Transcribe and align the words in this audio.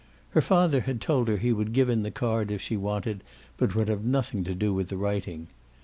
Her 0.31 0.41
father 0.41 0.81
had 0.81 0.99
told 0.99 1.27
her 1.27 1.37
he 1.37 1.53
would 1.53 1.73
give 1.73 1.87
in 1.87 2.01
the 2.01 2.09
card 2.09 2.49
if 2.49 2.59
she 2.59 2.75
wanted, 2.75 3.21
but 3.55 3.75
would 3.75 3.87
have 3.87 4.03
nothing 4.03 4.43
to 4.45 4.55
do 4.55 4.73
with 4.73 4.89
the 4.89 4.97
writing. 4.97 5.47